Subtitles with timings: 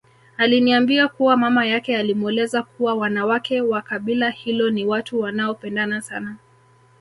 [0.37, 6.35] Aliniambia kuwa mama yake alimweleza kuwa wanawake wa kabila hilo ni watu wanaopendana sana